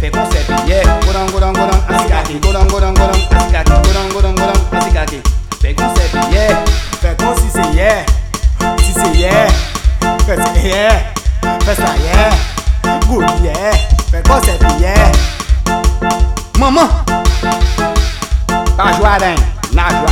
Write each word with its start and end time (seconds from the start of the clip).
Fek 0.00 0.12
kon 0.14 0.22
sepi 0.30 0.52
ye, 0.70 0.78
gudan 1.02 1.26
gudan 1.34 1.50
gudan 1.54 1.74
asikake. 1.90 2.38
Gudan 2.38 2.68
gudan 2.70 2.94
gudan 2.94 3.10
asikake. 3.10 3.64
Gudan 3.66 4.06
gudan 4.14 4.32
gudan 4.38 4.58
asikake. 4.82 5.18
Fek 5.62 5.74
kon 5.76 5.90
sepi 5.96 6.20
ye, 6.34 6.44
fekon 7.02 7.34
siseye. 7.42 7.90
Siseye, 8.78 9.46
feseye, 10.26 10.88
feskaye. 11.66 12.22
Gukiye, 13.10 13.56
fekon 14.14 14.38
sepi 14.46 14.72
ye. 14.86 14.94
Manman! 16.58 16.86
Tajwa 18.78 19.18
den, 19.18 19.34
najwa. 19.74 20.07